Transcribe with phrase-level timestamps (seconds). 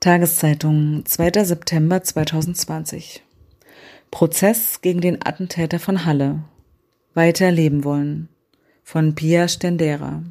[0.00, 1.44] Tageszeitung, 2.
[1.44, 3.22] September 2020.
[4.10, 6.42] Prozess gegen den Attentäter von Halle.
[7.12, 8.30] Weiter leben wollen.
[8.82, 10.22] Von Pia Stendera.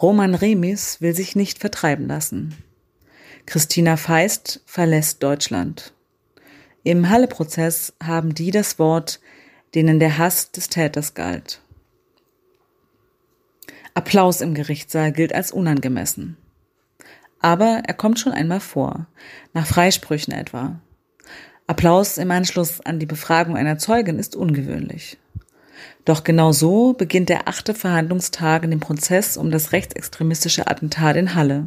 [0.00, 2.56] Roman Remis will sich nicht vertreiben lassen.
[3.46, 5.94] Christina Feist verlässt Deutschland.
[6.82, 9.20] Im Halle-Prozess haben die das Wort,
[9.76, 11.62] denen der Hass des Täters galt.
[13.94, 16.36] Applaus im Gerichtssaal gilt als unangemessen.
[17.42, 19.06] Aber er kommt schon einmal vor,
[19.52, 20.80] nach Freisprüchen etwa.
[21.66, 25.18] Applaus im Anschluss an die Befragung einer Zeugin ist ungewöhnlich.
[26.04, 31.34] Doch genau so beginnt der achte Verhandlungstag in dem Prozess um das rechtsextremistische Attentat in
[31.34, 31.66] Halle,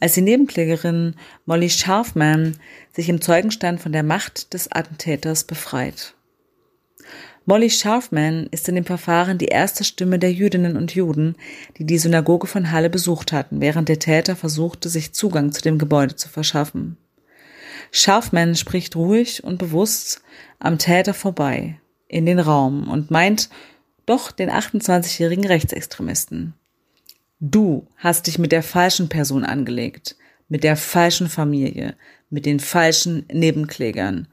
[0.00, 1.14] als die Nebenklägerin
[1.46, 2.56] Molly Scharfman
[2.92, 6.14] sich im Zeugenstand von der Macht des Attentäters befreit.
[7.46, 11.36] Molly Scharfman ist in dem Verfahren die erste Stimme der Jüdinnen und Juden,
[11.78, 15.78] die die Synagoge von Halle besucht hatten, während der Täter versuchte, sich Zugang zu dem
[15.78, 16.96] Gebäude zu verschaffen.
[17.92, 20.22] Scharfman spricht ruhig und bewusst
[20.58, 23.48] am Täter vorbei in den Raum und meint
[24.06, 26.54] doch den 28-jährigen Rechtsextremisten.
[27.40, 30.16] Du hast dich mit der falschen Person angelegt,
[30.48, 31.96] mit der falschen Familie,
[32.28, 34.28] mit den falschen Nebenklägern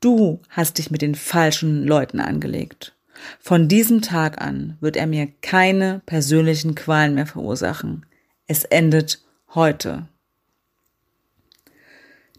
[0.00, 2.94] Du hast dich mit den falschen Leuten angelegt.
[3.38, 8.06] Von diesem Tag an wird er mir keine persönlichen Qualen mehr verursachen.
[8.46, 9.22] Es endet
[9.54, 10.08] heute.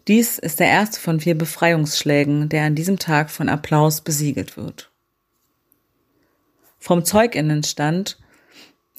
[0.08, 4.90] Dies ist der erste von vier Befreiungsschlägen, der an diesem Tag von Applaus besiegelt wird.
[6.80, 8.18] Vom Zeuginnenstand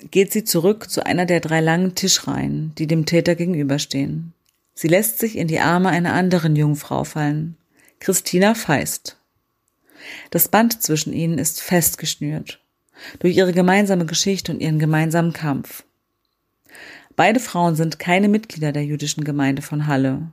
[0.09, 4.31] geht sie zurück zu einer der drei langen Tischreihen, die dem Täter gegenüberstehen.
[4.73, 7.58] Sie lässt sich in die Arme einer anderen Jungfrau fallen.
[8.03, 9.15] Christina Feist.
[10.29, 12.59] Das Band zwischen ihnen ist festgeschnürt
[13.19, 15.85] durch ihre gemeinsame Geschichte und ihren gemeinsamen Kampf.
[17.15, 20.23] Beide Frauen sind keine Mitglieder der jüdischen Gemeinde von Halle.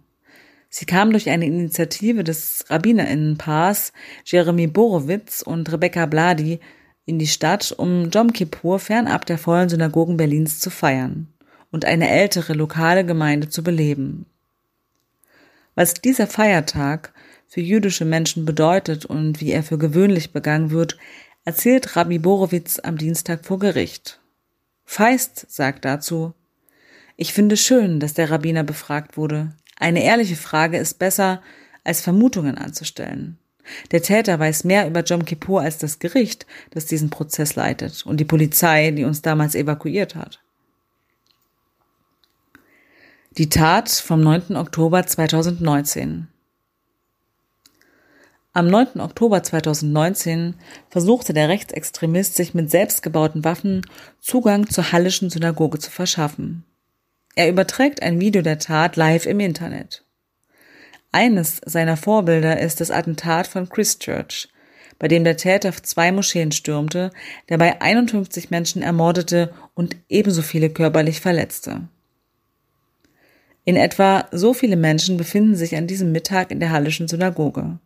[0.69, 3.93] Sie kamen durch eine Initiative des Rabbinerinnenpaars
[4.25, 6.59] Jeremy Borowitz und Rebecca Bladi
[7.07, 11.29] in die Stadt, um Jom Kippur fernab der vollen Synagogen Berlins zu feiern
[11.71, 14.27] und eine ältere lokale Gemeinde zu beleben.
[15.77, 17.13] Was dieser Feiertag
[17.51, 20.97] für jüdische Menschen bedeutet und wie er für gewöhnlich begangen wird,
[21.45, 24.21] erzählt Rabbi Borowitz am Dienstag vor Gericht.
[24.85, 26.33] Feist sagt dazu,
[27.17, 29.53] ich finde schön, dass der Rabbiner befragt wurde.
[29.77, 31.43] Eine ehrliche Frage ist besser,
[31.83, 33.37] als Vermutungen anzustellen.
[33.91, 38.19] Der Täter weiß mehr über Jom Kippur als das Gericht, das diesen Prozess leitet, und
[38.19, 40.41] die Polizei, die uns damals evakuiert hat.
[43.39, 44.57] Die Tat vom 9.
[44.57, 46.29] Oktober 2019.
[48.53, 49.01] Am 9.
[49.01, 50.55] Oktober 2019
[50.89, 53.87] versuchte der Rechtsextremist sich mit selbstgebauten Waffen
[54.19, 56.65] Zugang zur Hallischen Synagoge zu verschaffen.
[57.37, 60.05] Er überträgt ein Video der Tat live im Internet.
[61.13, 64.49] Eines seiner Vorbilder ist das Attentat von Christchurch,
[64.99, 67.13] bei dem der Täter zwei Moscheen stürmte,
[67.47, 71.83] dabei 51 Menschen ermordete und ebenso viele körperlich verletzte.
[73.65, 77.79] In etwa so viele Menschen befinden sich an diesem Mittag in der Hallischen Synagoge.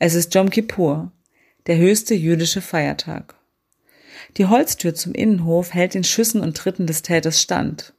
[0.00, 1.12] Es ist Jom Kippur,
[1.68, 3.36] der höchste jüdische Feiertag.
[4.36, 7.94] Die Holztür zum Innenhof hält den Schüssen und Tritten des Täters stand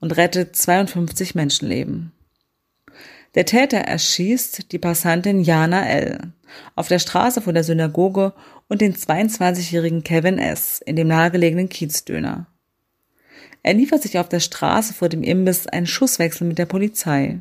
[0.00, 2.12] und rettet 52 Menschenleben.
[3.34, 6.32] Der Täter erschießt die Passantin Jana L.
[6.74, 8.34] auf der Straße vor der Synagoge
[8.68, 10.82] und den 22-jährigen Kevin S.
[10.84, 12.48] in dem nahegelegenen Kiezdöner.
[13.62, 17.40] Er liefert sich auf der Straße vor dem Imbiss einen Schusswechsel mit der Polizei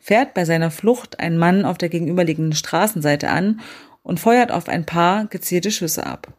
[0.00, 3.60] fährt bei seiner Flucht einen Mann auf der gegenüberliegenden Straßenseite an
[4.02, 6.32] und feuert auf ein paar gezielte Schüsse ab,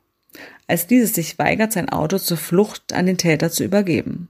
[0.68, 4.30] als dieses sich weigert, sein Auto zur Flucht an den Täter zu übergeben.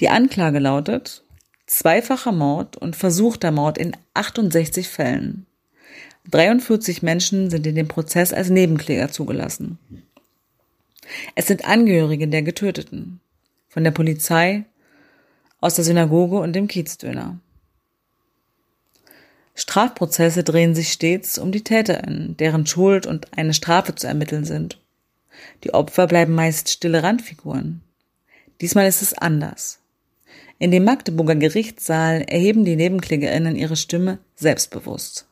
[0.00, 1.22] Die Anklage lautet
[1.66, 5.46] zweifacher Mord und versuchter Mord in 68 Fällen.
[6.30, 9.78] 43 Menschen sind in dem Prozess als Nebenkläger zugelassen.
[11.34, 13.20] Es sind Angehörige der Getöteten,
[13.68, 14.64] von der Polizei,
[15.66, 17.40] aus der Synagoge und dem Kiezdöner.
[19.56, 24.78] Strafprozesse drehen sich stets um die TäterInnen, deren Schuld und eine Strafe zu ermitteln sind.
[25.64, 27.80] Die Opfer bleiben meist stille Randfiguren.
[28.60, 29.80] Diesmal ist es anders.
[30.58, 35.26] In dem Magdeburger Gerichtssaal erheben die NebenklägerInnen ihre Stimme selbstbewusst.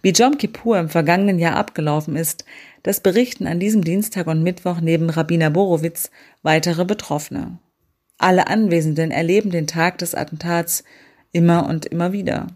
[0.00, 2.44] Wie Jom Kippur im vergangenen Jahr abgelaufen ist,
[2.84, 6.10] das berichten an diesem Dienstag und Mittwoch neben Rabbiner Borowitz
[6.42, 7.58] weitere Betroffene.
[8.20, 10.84] Alle Anwesenden erleben den Tag des Attentats
[11.32, 12.48] immer und immer wieder.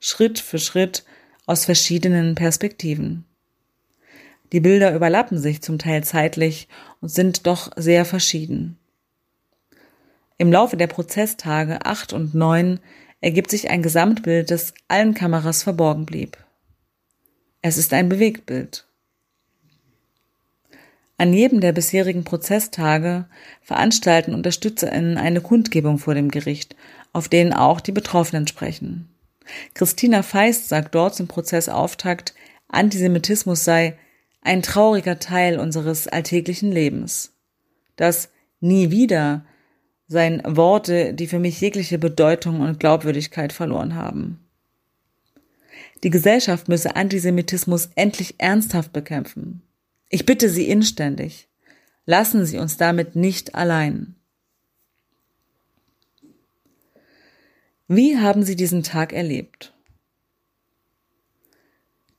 [0.00, 1.04] Schritt für Schritt
[1.46, 3.24] aus verschiedenen Perspektiven.
[4.52, 6.68] Die Bilder überlappen sich zum Teil zeitlich
[7.00, 8.76] und sind doch sehr verschieden.
[10.36, 12.78] Im Laufe der Prozesstage 8 und 9
[13.22, 16.36] ergibt sich ein Gesamtbild, das allen Kameras verborgen blieb.
[17.62, 18.86] Es ist ein Bewegtbild.
[21.22, 23.26] An jedem der bisherigen Prozesstage
[23.60, 26.74] veranstalten UnterstützerInnen eine Kundgebung vor dem Gericht,
[27.12, 29.08] auf denen auch die Betroffenen sprechen.
[29.72, 32.34] Christina Feist sagt dort zum Prozessauftakt,
[32.66, 33.96] Antisemitismus sei
[34.40, 37.32] ein trauriger Teil unseres alltäglichen Lebens.
[37.94, 38.28] Das
[38.58, 39.44] nie wieder
[40.08, 44.40] seien Worte, die für mich jegliche Bedeutung und Glaubwürdigkeit verloren haben.
[46.02, 49.62] Die Gesellschaft müsse Antisemitismus endlich ernsthaft bekämpfen.
[50.14, 51.48] Ich bitte Sie inständig,
[52.04, 54.14] lassen Sie uns damit nicht allein.
[57.88, 59.72] Wie haben Sie diesen Tag erlebt?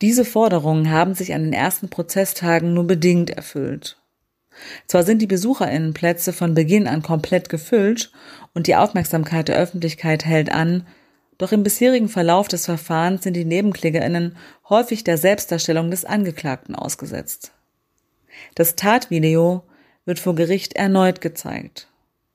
[0.01, 4.01] Diese Forderungen haben sich an den ersten Prozesstagen nur bedingt erfüllt.
[4.87, 8.11] Zwar sind die Besucherinnenplätze von Beginn an komplett gefüllt
[8.55, 10.87] und die Aufmerksamkeit der Öffentlichkeit hält an,
[11.37, 14.35] doch im bisherigen Verlauf des Verfahrens sind die Nebenklägerinnen
[14.67, 17.53] häufig der Selbstdarstellung des Angeklagten ausgesetzt.
[18.55, 19.63] Das Tatvideo
[20.05, 21.87] wird vor Gericht erneut gezeigt.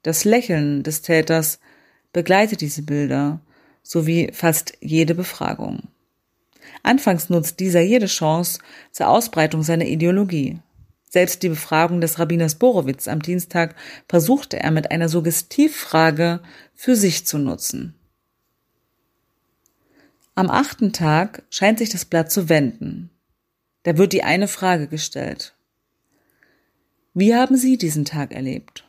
[0.02, 1.60] Das Lächeln des Täters
[2.12, 3.40] begleitet diese Bilder
[3.82, 5.88] sowie fast jede Befragung.
[6.82, 8.60] Anfangs nutzt dieser jede Chance
[8.92, 10.58] zur Ausbreitung seiner Ideologie.
[11.10, 13.74] Selbst die Befragung des Rabbiners Borowitz am Dienstag
[14.08, 16.40] versuchte er mit einer Suggestivfrage
[16.74, 17.94] für sich zu nutzen.
[20.34, 23.10] Am achten Tag scheint sich das Blatt zu wenden.
[23.82, 25.56] Da wird die eine Frage gestellt.
[27.20, 28.84] Wie haben Sie diesen Tag erlebt?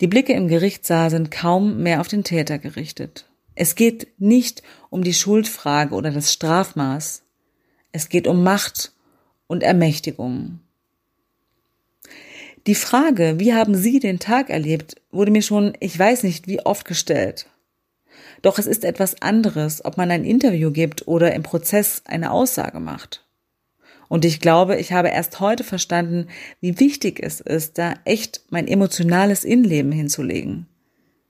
[0.00, 3.30] Die Blicke im Gerichtssaal sind kaum mehr auf den Täter gerichtet.
[3.54, 7.22] Es geht nicht um die Schuldfrage oder das Strafmaß.
[7.92, 8.90] Es geht um Macht
[9.46, 10.58] und Ermächtigung.
[12.66, 16.66] Die Frage, wie haben Sie den Tag erlebt, wurde mir schon, ich weiß nicht wie
[16.66, 17.46] oft gestellt.
[18.42, 22.80] Doch es ist etwas anderes, ob man ein Interview gibt oder im Prozess eine Aussage
[22.80, 23.25] macht.
[24.08, 26.28] Und ich glaube, ich habe erst heute verstanden,
[26.60, 30.66] wie wichtig es ist, da echt mein emotionales Innenleben hinzulegen,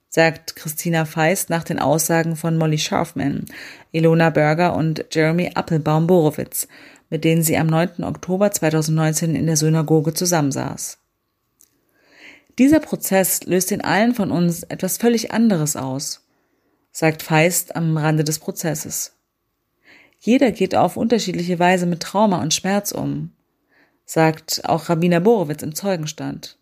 [0.08, 3.46] sagt Christina Feist nach den Aussagen von Molly Scharfman,
[3.92, 6.68] Ilona Berger und Jeremy Appelbaum-Borowitz,
[7.08, 8.04] mit denen sie am 9.
[8.04, 10.98] Oktober 2019 in der Synagoge zusammensaß.
[12.58, 16.26] Dieser Prozess löst in allen von uns etwas völlig anderes aus,
[16.90, 19.15] sagt Feist am Rande des Prozesses.
[20.18, 23.32] Jeder geht auf unterschiedliche Weise mit Trauma und Schmerz um,
[24.04, 26.58] sagt auch Rabbiner Borowitz im Zeugenstand.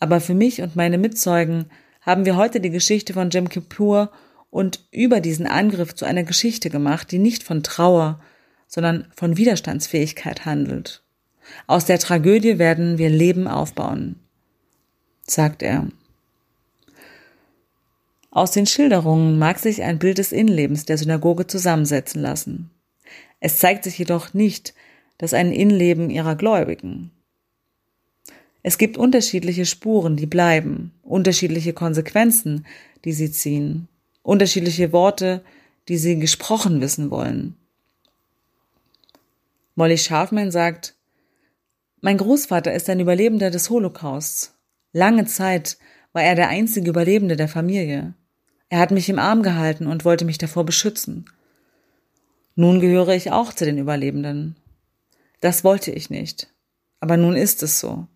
[0.00, 1.66] Aber für mich und meine Mitzeugen
[2.00, 4.10] haben wir heute die Geschichte von Jim Kippur
[4.50, 8.20] und über diesen Angriff zu einer Geschichte gemacht, die nicht von Trauer,
[8.66, 11.02] sondern von Widerstandsfähigkeit handelt.
[11.66, 14.16] Aus der Tragödie werden wir Leben aufbauen,
[15.26, 15.88] sagt er.
[18.34, 22.68] Aus den Schilderungen mag sich ein Bild des Innenlebens der Synagoge zusammensetzen lassen.
[23.38, 24.74] Es zeigt sich jedoch nicht
[25.18, 27.12] das ein Innenleben ihrer Gläubigen.
[28.64, 32.66] Es gibt unterschiedliche Spuren, die bleiben, unterschiedliche Konsequenzen,
[33.04, 33.86] die sie ziehen,
[34.24, 35.44] unterschiedliche Worte,
[35.86, 37.54] die sie gesprochen wissen wollen.
[39.76, 40.96] Molly Scharfman sagt,
[42.00, 44.56] mein Großvater ist ein Überlebender des Holocausts.
[44.92, 45.78] Lange Zeit
[46.12, 48.14] war er der einzige Überlebende der Familie.
[48.68, 51.26] Er hat mich im Arm gehalten und wollte mich davor beschützen.
[52.56, 54.56] Nun gehöre ich auch zu den Überlebenden.
[55.40, 56.52] Das wollte ich nicht.
[57.00, 58.06] Aber nun ist es so.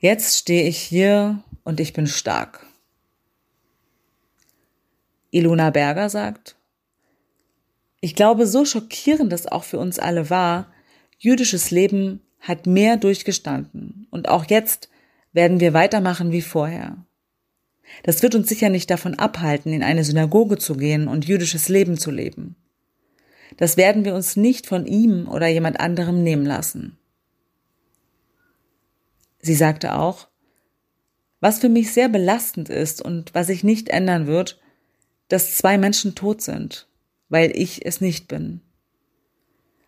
[0.00, 2.66] Jetzt stehe ich hier und ich bin stark.
[5.30, 6.56] Ilona Berger sagt,
[8.00, 10.72] ich glaube, so schockierend es auch für uns alle war,
[11.18, 14.88] jüdisches Leben hat mehr durchgestanden und auch jetzt
[15.32, 17.04] werden wir weitermachen wie vorher.
[18.02, 21.96] Das wird uns sicher nicht davon abhalten, in eine Synagoge zu gehen und jüdisches Leben
[21.96, 22.56] zu leben.
[23.56, 26.98] Das werden wir uns nicht von ihm oder jemand anderem nehmen lassen.
[29.40, 30.28] Sie sagte auch,
[31.40, 34.60] was für mich sehr belastend ist und was sich nicht ändern wird,
[35.28, 36.88] dass zwei Menschen tot sind,
[37.28, 38.60] weil ich es nicht bin.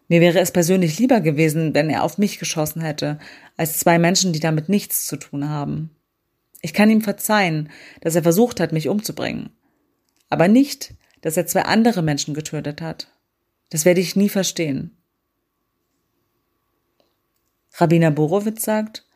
[0.08, 3.18] Mir wäre es persönlich lieber gewesen, wenn er auf mich geschossen hätte,
[3.56, 5.90] als zwei Menschen, die damit nichts zu tun haben.
[6.62, 9.50] Ich kann ihm verzeihen, dass er versucht hat, mich umzubringen.
[10.28, 13.08] Aber nicht, dass er zwei andere Menschen getötet hat.
[13.70, 14.96] Das werde ich nie verstehen.
[17.74, 19.06] Rabbiner Borowitz sagt,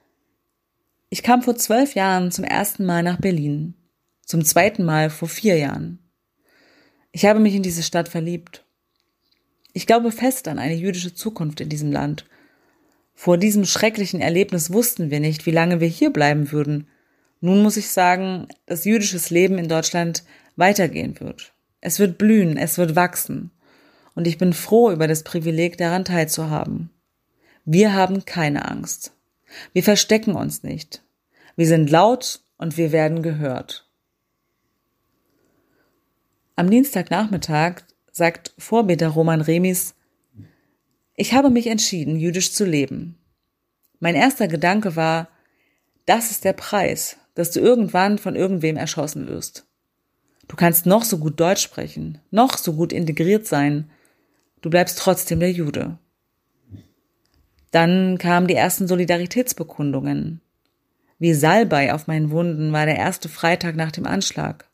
[1.10, 3.74] ich kam vor zwölf Jahren zum ersten Mal nach Berlin,
[4.24, 5.98] zum zweiten Mal vor vier Jahren.
[7.12, 8.64] Ich habe mich in diese Stadt verliebt.
[9.72, 12.26] Ich glaube fest an eine jüdische Zukunft in diesem Land.
[13.14, 16.88] Vor diesem schrecklichen Erlebnis wussten wir nicht, wie lange wir hier bleiben würden,
[17.44, 20.24] Nun muss ich sagen, dass jüdisches Leben in Deutschland
[20.56, 21.52] weitergehen wird.
[21.82, 23.50] Es wird blühen, es wird wachsen.
[24.14, 26.88] Und ich bin froh über das Privileg, daran teilzuhaben.
[27.66, 29.12] Wir haben keine Angst.
[29.74, 31.04] Wir verstecken uns nicht.
[31.54, 33.90] Wir sind laut und wir werden gehört.
[36.56, 39.94] Am Dienstagnachmittag sagt Vorbeter Roman Remis,
[41.14, 43.18] ich habe mich entschieden, jüdisch zu leben.
[44.00, 45.28] Mein erster Gedanke war,
[46.06, 49.66] das ist der Preis, dass du irgendwann von irgendwem erschossen wirst.
[50.48, 53.90] Du kannst noch so gut Deutsch sprechen, noch so gut integriert sein,
[54.60, 55.98] du bleibst trotzdem der Jude.
[57.70, 60.40] Dann kamen die ersten Solidaritätsbekundungen.
[61.18, 64.68] Wie Salbei auf meinen Wunden war der erste Freitag nach dem Anschlag.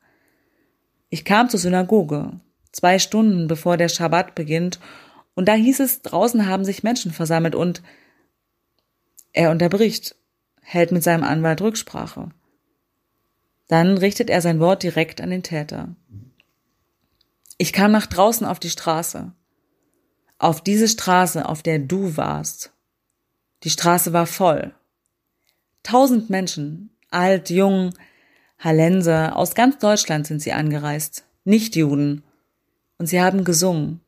[1.09, 2.33] Ich kam zur Synagoge,
[2.73, 4.81] zwei Stunden bevor der Schabbat beginnt,
[5.35, 7.83] und da hieß es, draußen haben sich Menschen versammelt und
[9.33, 10.17] er unterbricht,
[10.61, 12.31] hält mit seinem Anwalt Rücksprache.
[13.71, 15.95] Dann richtet er sein Wort direkt an den Täter.
[17.57, 19.33] Ich kam nach draußen auf die Straße.
[20.39, 22.73] Auf diese Straße, auf der du warst.
[23.63, 24.75] Die Straße war voll.
[25.85, 27.95] Tausend Menschen, alt, jung,
[28.59, 32.25] Hallenser, aus ganz Deutschland sind sie angereist, nicht Juden.
[32.99, 34.01] Und sie haben gesungen.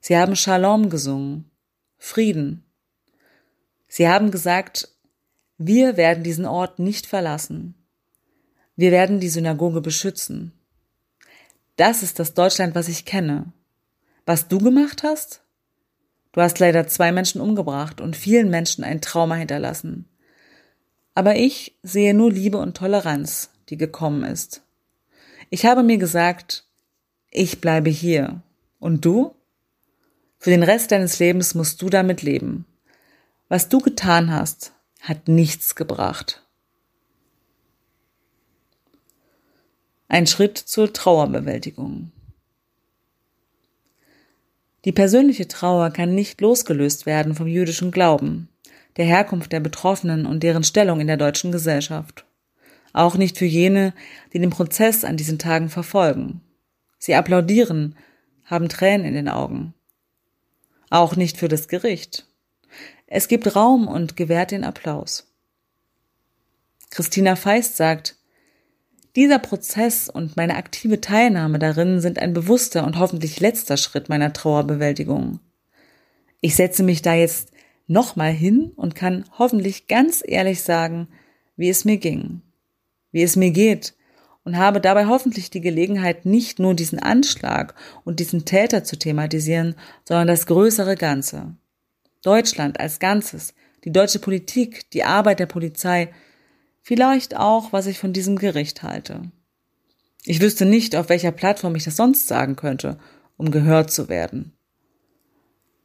[0.00, 1.48] Sie haben Shalom gesungen,
[1.96, 2.64] Frieden.
[3.86, 4.88] Sie haben gesagt,
[5.58, 7.76] wir werden diesen Ort nicht verlassen.
[8.82, 10.50] Wir werden die Synagoge beschützen.
[11.76, 13.52] Das ist das Deutschland, was ich kenne.
[14.26, 15.40] Was du gemacht hast?
[16.32, 20.08] Du hast leider zwei Menschen umgebracht und vielen Menschen ein Trauma hinterlassen.
[21.14, 24.62] Aber ich sehe nur Liebe und Toleranz, die gekommen ist.
[25.48, 26.64] Ich habe mir gesagt,
[27.30, 28.42] ich bleibe hier.
[28.80, 29.32] Und du?
[30.38, 32.66] Für den Rest deines Lebens musst du damit leben.
[33.48, 36.41] Was du getan hast, hat nichts gebracht.
[40.12, 42.12] Ein Schritt zur Trauerbewältigung.
[44.84, 48.50] Die persönliche Trauer kann nicht losgelöst werden vom jüdischen Glauben,
[48.98, 52.26] der Herkunft der Betroffenen und deren Stellung in der deutschen Gesellschaft.
[52.92, 53.94] Auch nicht für jene,
[54.34, 56.42] die den Prozess an diesen Tagen verfolgen.
[56.98, 57.96] Sie applaudieren,
[58.44, 59.72] haben Tränen in den Augen.
[60.90, 62.26] Auch nicht für das Gericht.
[63.06, 65.32] Es gibt Raum und gewährt den Applaus.
[66.90, 68.18] Christina Feist sagt,
[69.16, 74.32] dieser Prozess und meine aktive Teilnahme darin sind ein bewusster und hoffentlich letzter Schritt meiner
[74.32, 75.40] Trauerbewältigung.
[76.40, 77.52] Ich setze mich da jetzt
[77.86, 81.08] nochmal hin und kann hoffentlich ganz ehrlich sagen,
[81.56, 82.42] wie es mir ging,
[83.10, 83.94] wie es mir geht
[84.44, 89.76] und habe dabei hoffentlich die Gelegenheit, nicht nur diesen Anschlag und diesen Täter zu thematisieren,
[90.04, 91.54] sondern das größere Ganze.
[92.22, 93.54] Deutschland als Ganzes,
[93.84, 96.12] die deutsche Politik, die Arbeit der Polizei,
[96.82, 99.22] Vielleicht auch, was ich von diesem Gericht halte.
[100.24, 102.98] Ich wüsste nicht, auf welcher Plattform ich das sonst sagen könnte,
[103.36, 104.52] um gehört zu werden.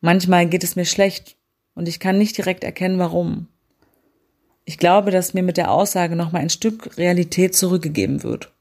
[0.02, 1.38] Manchmal geht es mir schlecht
[1.76, 3.48] und ich kann nicht direkt erkennen, warum.
[4.66, 8.52] Ich glaube, dass mir mit der Aussage nochmal ein Stück Realität zurückgegeben wird.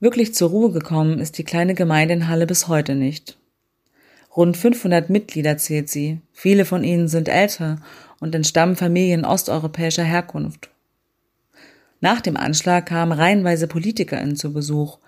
[0.00, 3.38] Wirklich zur Ruhe gekommen ist die kleine Gemeinde in Halle bis heute nicht.
[4.36, 6.20] Rund 500 Mitglieder zählt sie.
[6.32, 7.80] Viele von ihnen sind älter
[8.24, 10.70] und entstammen Familien osteuropäischer Herkunft.
[12.00, 14.98] Nach dem Anschlag kamen reihenweise PolitikerInnen zu Besuch.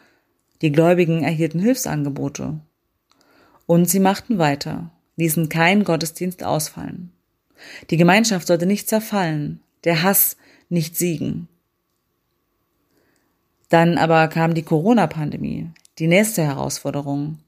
[0.61, 2.61] Die Gläubigen erhielten Hilfsangebote.
[3.65, 7.11] Und sie machten weiter, ließen keinen Gottesdienst ausfallen.
[7.89, 10.37] Die Gemeinschaft sollte nicht zerfallen, der Hass
[10.69, 11.49] nicht siegen.
[13.71, 17.39] Dann aber kam die Corona-Pandemie, die nächste Herausforderung.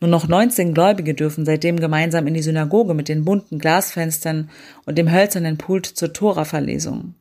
[0.00, 4.50] Nur noch 19 Gläubige dürfen seitdem gemeinsam in die Synagoge mit den bunten Glasfenstern
[4.86, 7.14] und dem hölzernen Pult zur Tora-Verlesung.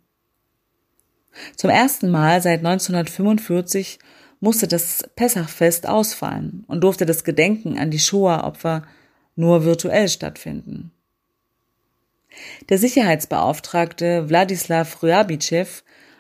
[1.55, 3.99] Zum ersten Mal seit 1945
[4.39, 8.83] musste das Pessachfest ausfallen und durfte das Gedenken an die Shoah-Opfer
[9.35, 10.91] nur virtuell stattfinden.
[12.69, 15.65] Der Sicherheitsbeauftragte Wladislav Ryabitschew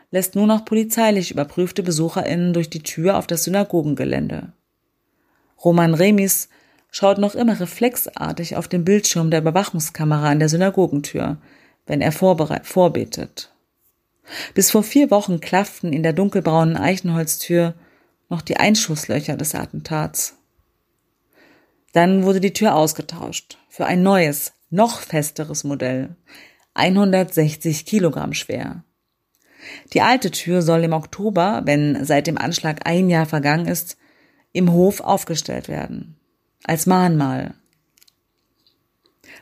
[0.09, 4.53] lässt nur noch polizeilich überprüfte BesucherInnen durch die Tür auf das Synagogengelände.
[5.63, 6.49] Roman Remis
[6.91, 11.37] schaut noch immer reflexartig auf den Bildschirm der Überwachungskamera an der Synagogentür,
[11.85, 13.53] wenn er vorbetet.
[14.53, 17.75] Bis vor vier Wochen klafften in der dunkelbraunen Eichenholztür
[18.29, 20.35] noch die Einschusslöcher des Attentats.
[21.93, 26.15] Dann wurde die Tür ausgetauscht für ein neues, noch festeres Modell,
[26.73, 28.83] 160 Kilogramm schwer.
[29.93, 33.97] Die alte Tür soll im Oktober, wenn seit dem Anschlag ein Jahr vergangen ist,
[34.53, 36.15] im Hof aufgestellt werden.
[36.63, 37.53] Als Mahnmal.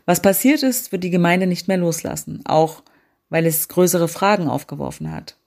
[0.05, 2.83] Was passiert ist, wird die Gemeinde nicht mehr loslassen, auch
[3.29, 5.37] weil es größere Fragen aufgeworfen hat.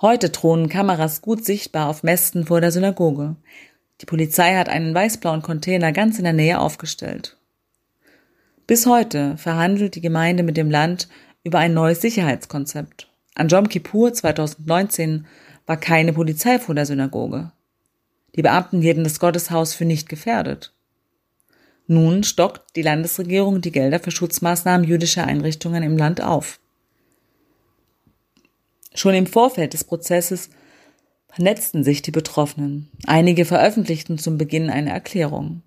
[0.00, 3.36] Heute thronen Kameras gut sichtbar auf Mästen vor der Synagoge.
[4.02, 7.38] Die Polizei hat einen weißblauen Container ganz in der Nähe aufgestellt.
[8.66, 11.08] Bis heute verhandelt die Gemeinde mit dem Land
[11.44, 13.08] über ein neues Sicherheitskonzept.
[13.34, 15.26] An Jom Kippur 2019
[15.66, 17.52] war keine Polizei vor der Synagoge.
[18.36, 20.74] Die Beamten hielten das Gotteshaus für nicht gefährdet.
[21.86, 26.58] Nun stockt die Landesregierung die Gelder für Schutzmaßnahmen jüdischer Einrichtungen im Land auf.
[28.94, 30.50] Schon im Vorfeld des Prozesses
[31.28, 32.90] vernetzten sich die Betroffenen.
[33.06, 35.62] Einige veröffentlichten zum Beginn eine Erklärung.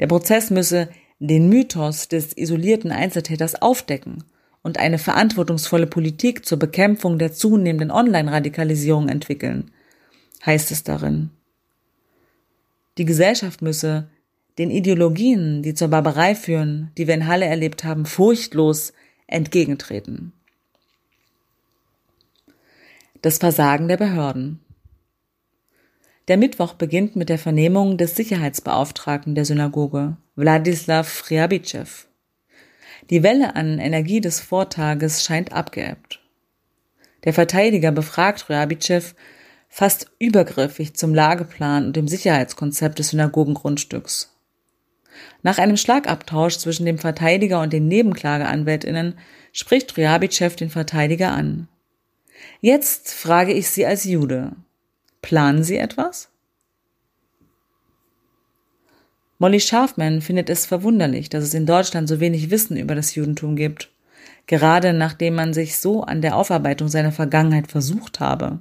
[0.00, 0.88] Der Prozess müsse
[1.18, 4.24] den Mythos des isolierten Einzeltäters aufdecken
[4.62, 9.70] und eine verantwortungsvolle Politik zur Bekämpfung der zunehmenden Online-Radikalisierung entwickeln,
[10.44, 11.30] heißt es darin.
[12.98, 14.08] Die Gesellschaft müsse
[14.58, 18.92] den Ideologien, die zur Barbarei führen, die wir in Halle erlebt haben, furchtlos
[19.26, 20.32] entgegentreten.
[23.22, 24.60] Das Versagen der Behörden.
[26.28, 32.06] Der Mittwoch beginnt mit der Vernehmung des Sicherheitsbeauftragten der Synagoge, Wladislav Friabitschew.
[33.10, 36.20] Die Welle an Energie des Vortages scheint abgeebbt.
[37.24, 39.02] Der Verteidiger befragt Ryabitschew
[39.74, 44.36] fast übergriffig zum Lageplan und dem Sicherheitskonzept des Synagogengrundstücks.
[45.42, 49.18] Nach einem Schlagabtausch zwischen dem Verteidiger und den Nebenklageanwältinnen
[49.50, 51.68] spricht Ryabitschew den Verteidiger an.
[52.60, 54.52] Jetzt frage ich Sie als Jude.
[55.22, 56.28] Planen Sie etwas?
[59.38, 63.56] Molly Scharfman findet es verwunderlich, dass es in Deutschland so wenig Wissen über das Judentum
[63.56, 63.90] gibt,
[64.46, 68.60] gerade nachdem man sich so an der Aufarbeitung seiner Vergangenheit versucht habe.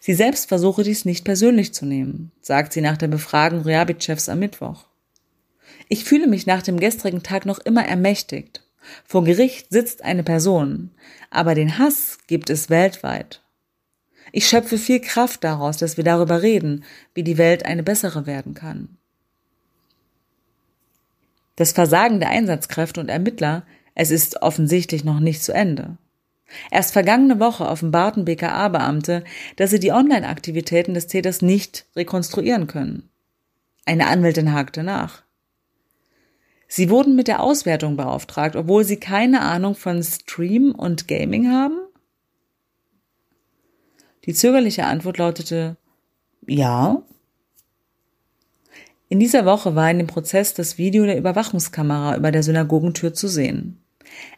[0.00, 4.38] Sie selbst versuche dies nicht persönlich zu nehmen, sagt sie nach der Befragung Ryabitschews am
[4.38, 4.86] Mittwoch.
[5.88, 8.62] Ich fühle mich nach dem gestrigen Tag noch immer ermächtigt.
[9.04, 10.90] Vor Gericht sitzt eine Person,
[11.30, 13.42] aber den Hass gibt es weltweit.
[14.32, 18.54] Ich schöpfe viel Kraft daraus, dass wir darüber reden, wie die Welt eine bessere werden
[18.54, 18.98] kann.
[21.56, 25.96] Das Versagen der Einsatzkräfte und Ermittler, es ist offensichtlich noch nicht zu Ende.
[26.70, 29.24] Erst vergangene Woche offenbarten BKA-Beamte,
[29.56, 33.08] dass sie die Online-Aktivitäten des Täters nicht rekonstruieren können.
[33.84, 35.22] Eine Anwältin hakte nach.
[36.68, 41.78] Sie wurden mit der Auswertung beauftragt, obwohl sie keine Ahnung von Stream und Gaming haben?
[44.26, 45.78] Die zögerliche Antwort lautete
[46.46, 47.02] Ja.
[49.08, 53.26] In dieser Woche war in dem Prozess das Video der Überwachungskamera über der Synagogentür zu
[53.26, 53.80] sehen.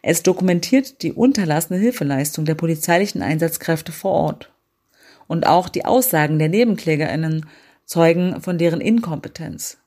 [0.02, 4.52] Es dokumentiert die unterlassene Hilfeleistung der polizeilichen Einsatzkräfte vor Ort.
[5.26, 7.46] Und auch die Aussagen der Nebenklägerinnen
[7.84, 9.78] zeugen von deren Inkompetenz.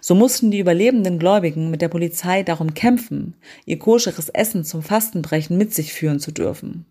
[0.00, 3.34] So mussten die überlebenden Gläubigen mit der Polizei darum kämpfen,
[3.66, 6.86] ihr koscheres Essen zum Fastenbrechen mit sich führen zu dürfen.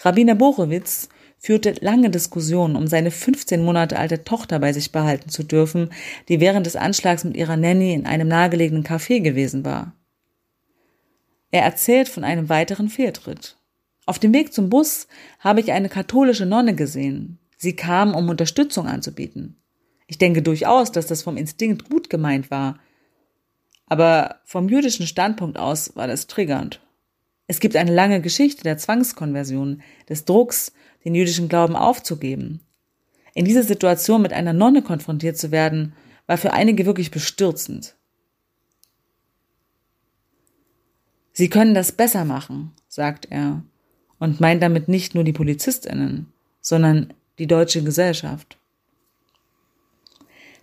[0.00, 5.44] Rabbiner Borowitz führte lange Diskussionen, um seine 15 Monate alte Tochter bei sich behalten zu
[5.44, 5.90] dürfen,
[6.28, 9.92] die während des Anschlags mit ihrer Nanny in einem nahegelegenen Café gewesen war.
[11.50, 13.56] Er erzählt von einem weiteren Fehltritt.
[14.06, 15.08] Auf dem Weg zum Bus
[15.40, 17.38] habe ich eine katholische Nonne gesehen.
[17.56, 19.56] Sie kam, um Unterstützung anzubieten.
[20.06, 22.78] Ich denke durchaus, dass das vom Instinkt gut gemeint war.
[23.86, 26.80] Aber vom jüdischen Standpunkt aus war das triggernd.
[27.48, 30.72] Es gibt eine lange Geschichte der Zwangskonversion, des Drucks,
[31.04, 32.60] den jüdischen Glauben aufzugeben.
[33.34, 35.92] In dieser Situation mit einer Nonne konfrontiert zu werden,
[36.26, 37.96] war für einige wirklich bestürzend.
[41.38, 43.62] Sie können das besser machen, sagt er,
[44.18, 48.56] und meint damit nicht nur die Polizistinnen, sondern die deutsche Gesellschaft.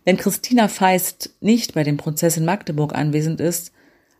[0.04, 3.72] Wenn Christina Feist nicht bei dem Prozess in Magdeburg anwesend ist,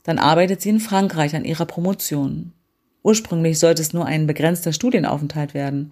[0.04, 2.54] dann arbeitet sie in Frankreich an ihrer Promotion.
[3.02, 5.92] Ursprünglich sollte es nur ein begrenzter Studienaufenthalt werden.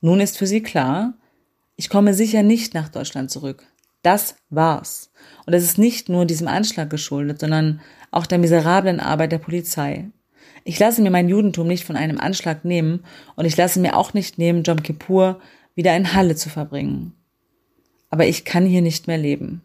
[0.00, 1.14] Nun ist für sie klar,
[1.76, 3.64] ich komme sicher nicht nach Deutschland zurück.
[4.02, 5.12] Das war's.
[5.46, 7.80] Und es ist nicht nur diesem Anschlag geschuldet, sondern
[8.14, 10.10] auch der miserablen Arbeit der Polizei.
[10.64, 13.04] Ich lasse mir mein Judentum nicht von einem Anschlag nehmen
[13.36, 15.40] und ich lasse mir auch nicht nehmen, Jom Kippur
[15.74, 17.14] wieder in Halle zu verbringen
[18.14, 19.60] aber ich kann hier nicht mehr leben.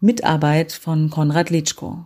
[0.00, 2.04] Mitarbeit von Konrad Litschko.